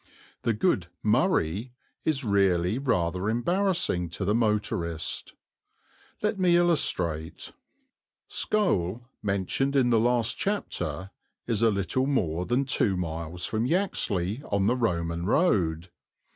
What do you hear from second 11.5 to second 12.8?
a little more than